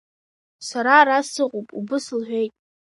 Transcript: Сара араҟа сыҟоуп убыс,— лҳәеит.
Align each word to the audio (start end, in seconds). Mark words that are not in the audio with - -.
Сара 0.67 0.93
араҟа 1.01 1.27
сыҟоуп 1.31 1.67
убыс,— 1.79 2.05
лҳәеит. 2.19 2.51